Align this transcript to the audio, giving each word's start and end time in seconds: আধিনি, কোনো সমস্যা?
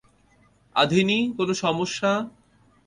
আধিনি, 0.75 1.17
কোনো 1.37 1.53
সমস্যা? 1.63 2.11